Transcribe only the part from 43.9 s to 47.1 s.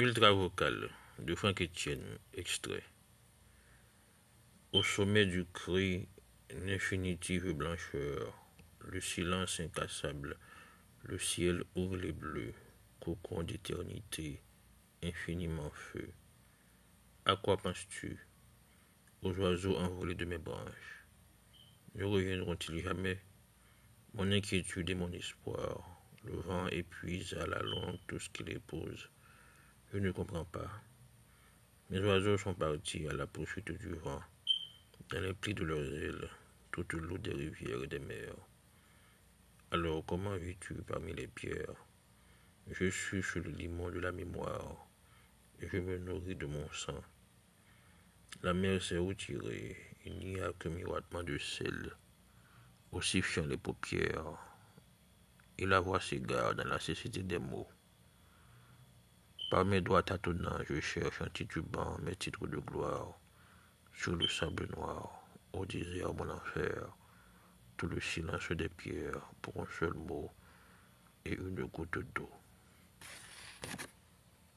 la mémoire, et je me nourris de mon sang.